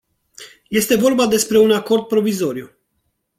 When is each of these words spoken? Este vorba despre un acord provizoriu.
Este 0.71 0.95
vorba 0.95 1.27
despre 1.27 1.57
un 1.59 1.71
acord 1.71 2.07
provizoriu. 2.07 2.67